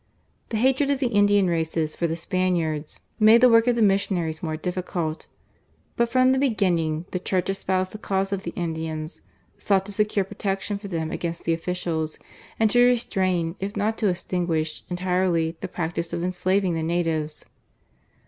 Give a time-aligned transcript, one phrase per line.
[0.49, 4.41] The hatred of the Indian races for the Spaniards made the work of the missionaries
[4.41, 5.27] more difficult,
[5.95, 9.21] but from the beginning the Church espoused the cause of the Indians,
[9.59, 12.17] sought to secure protection for them against the officials,
[12.59, 17.45] and to restrain if not to extinguish entirely the practice of enslaving the natives.